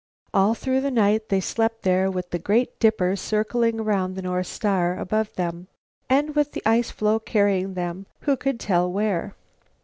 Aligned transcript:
All 0.33 0.55
through 0.55 0.81
the 0.81 0.89
night 0.89 1.29
they 1.29 1.39
slept 1.39 1.83
there 1.83 2.09
with 2.09 2.31
the 2.31 2.39
Great 2.39 2.79
Dipper 2.79 3.15
circling 3.15 3.79
around 3.79 4.15
the 4.15 4.23
North 4.23 4.47
Star 4.47 4.97
above 4.97 5.31
them, 5.35 5.67
and 6.09 6.35
with 6.35 6.53
the 6.53 6.63
ice 6.65 6.89
floe 6.89 7.19
carrying 7.19 7.75
them, 7.75 8.07
who 8.21 8.35
could 8.35 8.59
tell 8.59 8.91
where? 8.91 9.35